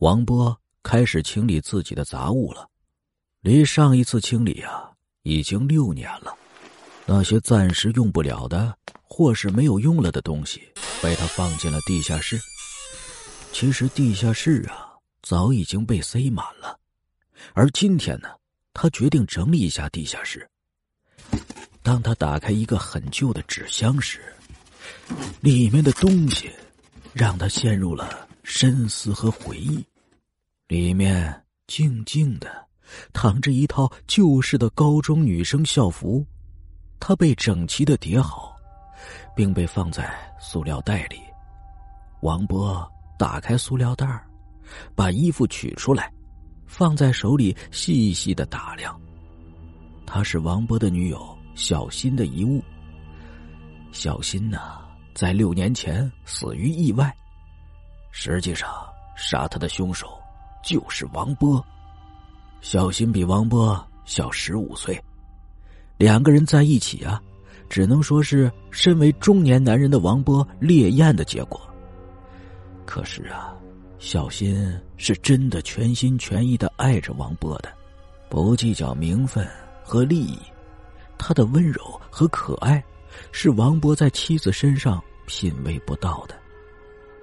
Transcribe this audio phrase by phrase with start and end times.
[0.00, 2.66] 王波开始清理自己的杂物了。
[3.42, 4.90] 离上一次清理啊，
[5.24, 6.34] 已经六年了。
[7.04, 10.62] 那些暂时用不了的，或是没有用了的东西，
[11.02, 12.40] 被他放进了地下室。
[13.52, 14.88] 其实地下室啊，
[15.20, 16.78] 早已经被塞满了。
[17.52, 18.28] 而今天呢，
[18.72, 20.48] 他决定整理一下地下室。
[21.82, 24.34] 当他打开一个很旧的纸箱时，
[25.42, 26.50] 里面的东西
[27.12, 29.84] 让他陷入了深思和回忆。
[30.70, 32.48] 里面静静的
[33.12, 36.24] 躺着一套旧式的高中女生校服。
[37.00, 38.54] 它被整齐的叠好，
[39.34, 41.18] 并被放在塑料袋里。
[42.22, 44.06] 王波打开塑料袋
[44.94, 46.08] 把衣服取出来，
[46.66, 48.96] 放在手里细细的打量。
[50.06, 52.62] 她是王波的女友小新的遗物。
[53.90, 54.78] 小新呢，
[55.14, 57.12] 在六年前死于意外。
[58.12, 58.70] 实际上，
[59.16, 60.19] 杀他的凶手
[60.62, 61.64] 就是王波。
[62.60, 65.00] 小新比王波小十五岁。
[65.96, 67.20] 两个人在一起啊，
[67.68, 71.60] 只能说是身为中年男人的王波烈焰的结果。
[72.86, 73.54] 可是啊，
[73.98, 77.70] 小新是真的全心全意的爱着王波的，
[78.28, 79.46] 不计较名分
[79.84, 80.38] 和利益。
[81.18, 82.82] 他的温柔和可爱，
[83.30, 86.34] 是王波在妻子身上品味不到的。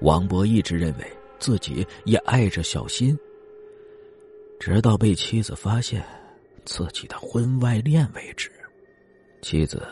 [0.00, 1.06] 王波一直认为
[1.38, 3.16] 自己也爱着小新，
[4.58, 6.02] 直到被妻子发现
[6.64, 8.50] 自己的婚外恋为止。
[9.42, 9.86] 妻子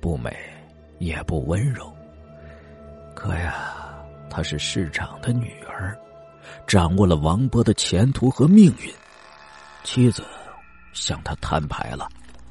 [0.00, 0.36] 不美，
[0.98, 1.90] 也不温柔。
[3.14, 5.96] 可呀，她是市长的女儿，
[6.66, 8.92] 掌握了王波的前途和命运。
[9.82, 10.22] 妻子
[10.92, 12.06] 向他摊牌了，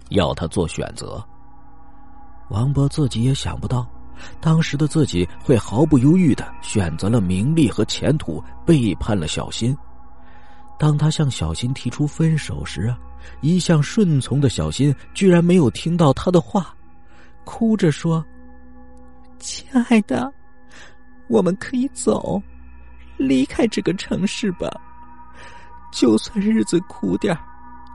[0.10, 1.24] 要他做选择。
[2.50, 3.88] 王波自己也想不到，
[4.42, 9.78] 当时的自己会毫不犹豫的选择了名利和前途，背叛了小新。
[10.78, 12.98] 当他向小新提出分手时啊。
[13.42, 16.74] 一向顺从的小新居然没有听到他的话，
[17.44, 18.26] 哭着说
[19.38, 20.32] ：“亲爱的，
[21.28, 22.42] 我们可以走，
[23.18, 24.72] 离开这个城市吧。
[25.92, 27.38] 就算日子苦点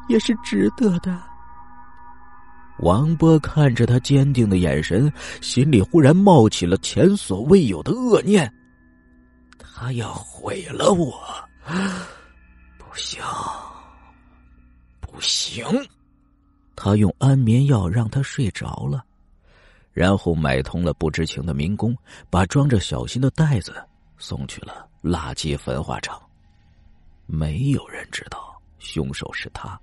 [0.09, 1.19] 也是值得的。”
[2.81, 5.10] 王波看着他坚定的眼神，
[5.41, 8.53] 心里忽然冒起了前所未有的恶念：
[9.59, 11.19] 他要毁了我，
[12.92, 13.22] 不行。
[15.00, 15.64] 不行，
[16.76, 19.03] 他用安眠药让他睡着了，
[19.92, 21.97] 然后买通了不知情的民工，
[22.28, 23.75] 把装着小新的袋子
[24.19, 26.20] 送去了垃圾焚化厂。
[27.25, 29.80] 没有人知道凶手是他，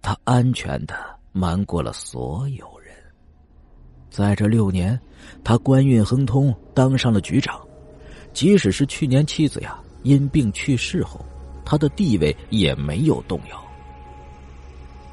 [0.00, 0.94] 他安全的
[1.32, 2.96] 瞒过了所有人。
[4.08, 4.98] 在这六年，
[5.44, 7.60] 他官运亨通，当上了局长。
[8.32, 11.22] 即使是去年妻子呀因病去世后，
[11.70, 13.62] 他的地位也没有动摇。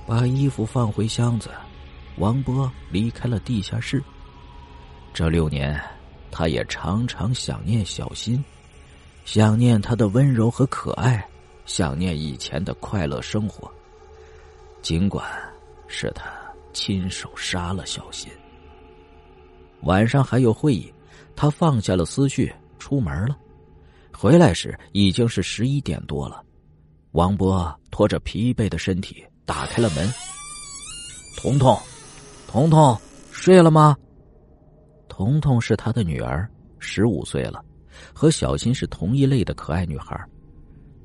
[0.07, 1.49] 把衣服放回箱子，
[2.15, 4.01] 王波离开了地下室。
[5.13, 5.77] 这六年，
[6.31, 8.41] 他也常常想念小新，
[9.25, 11.27] 想念他的温柔和可爱，
[11.65, 13.69] 想念以前的快乐生活。
[14.81, 15.29] 尽管
[15.89, 16.31] 是他
[16.71, 18.31] 亲手杀了小新。
[19.81, 20.89] 晚上还有会议，
[21.35, 22.49] 他放下了思绪，
[22.79, 23.37] 出门了。
[24.17, 26.43] 回来时已经是十一点多了。
[27.11, 29.23] 王波拖着疲惫的身体。
[29.47, 30.11] 打开了门，
[31.37, 31.77] 彤彤，
[32.47, 32.97] 彤彤
[33.31, 33.95] 睡了吗？
[35.07, 36.49] 彤彤是他的女儿，
[36.79, 37.63] 十五岁了，
[38.11, 40.19] 和小新是同一类的可爱女孩。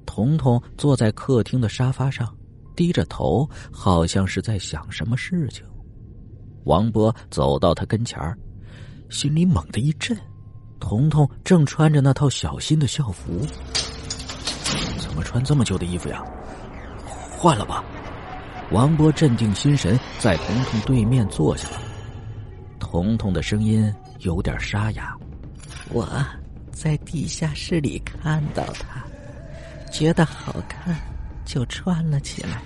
[0.06, 2.34] 彤彤坐在客厅的沙发上，
[2.74, 5.62] 低着头，好像是在想什么事情。
[6.64, 8.38] 王波走到他跟前儿，
[9.10, 10.18] 心里猛地一震，
[10.80, 13.46] 彤彤正穿着那套小新的校服，
[14.98, 16.24] 怎么穿这么旧的衣服呀？
[17.30, 17.84] 换了吧。
[18.72, 21.80] 王波镇定心神，在彤彤对面坐下了。
[22.78, 25.16] 彤彤的声音有点沙哑
[25.90, 26.08] ：“我
[26.70, 29.04] 在地下室里看到他，
[29.90, 30.96] 觉得好看，
[31.44, 32.62] 就穿了起来。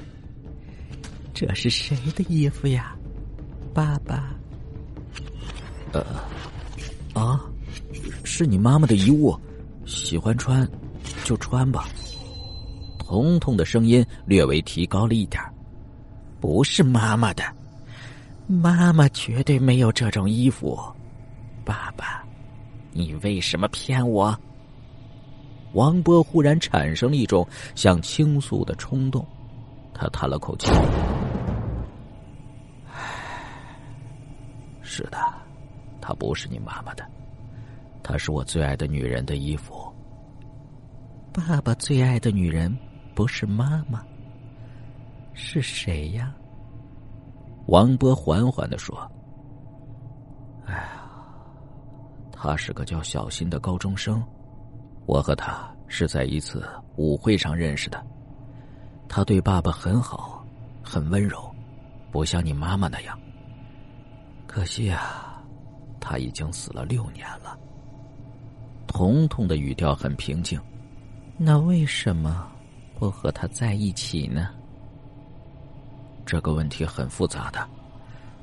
[1.33, 2.95] 这是谁的衣服呀，
[3.73, 4.31] 爸爸
[5.93, 6.05] ？”“呃，
[7.15, 7.41] 啊，
[8.37, 9.39] 是你妈妈的遗物，
[9.87, 10.69] 喜欢穿
[11.23, 11.87] 就穿吧。”
[12.99, 15.41] 彤彤的声音略微提高了一点。
[16.41, 17.45] 不是妈妈的，
[18.49, 20.77] 妈妈绝对没有这种衣服。
[21.65, 22.25] 爸爸，
[22.93, 24.37] 你为什么骗我？
[25.75, 27.47] 王波忽然产生了一种
[27.77, 29.25] 想倾诉的冲动，
[29.95, 30.69] 他叹了口气
[34.83, 35.19] ：“是的，
[36.01, 37.09] 她不是你妈妈的，
[38.05, 39.91] 她是我最爱的女人的衣服。
[41.33, 42.73] 爸爸最爱的女人
[43.15, 44.05] 不是妈妈，
[45.33, 46.33] 是谁呀？
[47.67, 49.11] 王波缓缓的说
[50.67, 51.11] ：“哎呀，
[52.31, 54.23] 他是个叫小新的高中生，
[55.07, 56.63] 我和他是在一次
[56.97, 58.05] 舞会上认识的。
[59.09, 60.47] 他对爸爸很好，
[60.83, 61.51] 很温柔，
[62.13, 63.19] 不像你妈妈那样。
[64.47, 65.43] 可惜啊，
[65.99, 67.59] 他已经死了六年了。”
[68.95, 70.59] 彤彤的语调很平静。
[71.37, 72.49] 那为什么
[72.97, 74.51] 不和他在一起呢？
[76.25, 77.69] 这个问题很复杂的，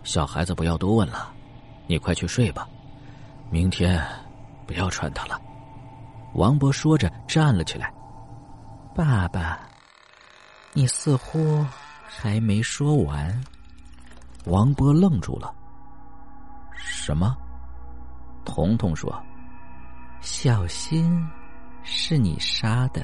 [0.04, 1.34] 小孩子不要多问了。
[1.88, 2.68] 你快去睡吧，
[3.50, 4.06] 明天
[4.68, 5.42] 不要穿它了。
[6.34, 7.92] 王博说着站了起来。
[8.94, 9.70] 爸爸，
[10.74, 11.66] 你似乎
[12.06, 13.42] 还没说完。
[14.48, 15.54] 王波愣住了。
[16.76, 17.38] 什么？
[18.44, 19.12] 彤彤说
[20.22, 21.28] ：“小心。”
[21.84, 23.04] 是你杀的，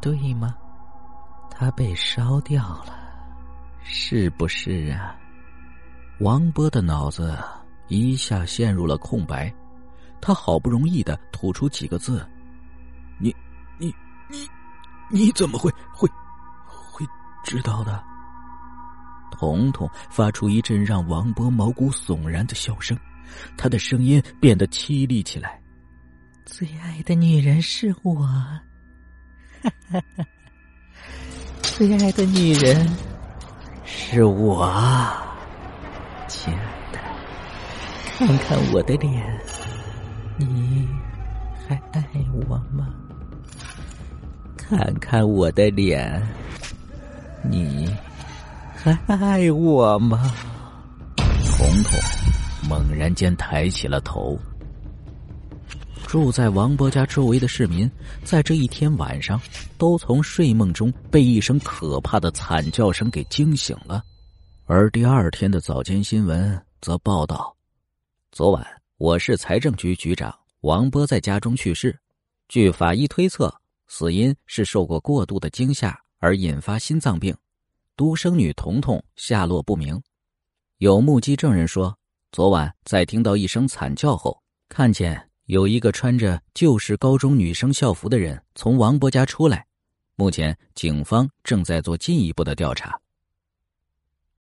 [0.00, 0.54] 对吗？
[1.50, 2.96] 他被烧掉了，
[3.82, 5.14] 是不是啊？
[6.20, 7.38] 王波的脑子
[7.88, 9.52] 一下陷入了空白，
[10.22, 12.26] 他好不容易的吐出几个字
[13.20, 13.36] ：“你，
[13.76, 13.94] 你，
[14.26, 14.48] 你，
[15.10, 16.08] 你怎么会会
[16.66, 17.06] 会
[17.44, 18.02] 知道的？”
[19.32, 22.98] 彤彤发出一阵让王波毛骨悚然的笑声，
[23.54, 25.61] 他的声音变得凄厉起来。
[26.44, 30.24] 最爱的女人是我，哈哈哈！
[31.62, 32.88] 最爱的女人
[33.84, 34.66] 是我，
[36.28, 36.60] 亲爱
[36.92, 36.98] 的，
[38.18, 39.40] 看看我的脸，
[40.36, 40.88] 你
[41.66, 42.04] 还爱
[42.48, 42.92] 我吗？
[44.56, 46.20] 看看我的脸，
[47.42, 47.88] 你
[48.74, 50.34] 还爱我吗？
[51.16, 51.98] 彤彤
[52.68, 54.38] 猛然间抬起了头。
[56.12, 57.90] 住在王波家周围的市民，
[58.22, 59.40] 在这一天晚上，
[59.78, 64.04] 都从睡梦中被一声可怕的惨叫声给惊醒了。
[64.66, 67.56] 而第二天的早间新闻则报道：
[68.30, 68.62] 昨晚，
[68.98, 71.98] 我市财政局局长王波在家中去世。
[72.46, 73.50] 据法医推测，
[73.86, 77.34] 死因是受过过度的惊吓而引发心脏病。
[77.96, 79.98] 独生女彤彤下落不明。
[80.76, 81.96] 有目击证人说，
[82.32, 84.38] 昨晚在听到一声惨叫后，
[84.68, 85.31] 看见。
[85.52, 89.66] 有一个穿着旧式高中女生校服的人从王博家出来，
[90.16, 93.01] 目前警方正在做进一步的调查。